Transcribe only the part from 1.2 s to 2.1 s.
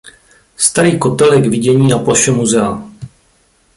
je k vidění na